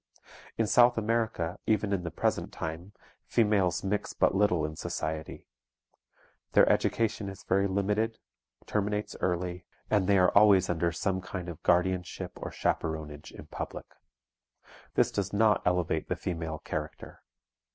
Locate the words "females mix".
3.27-4.13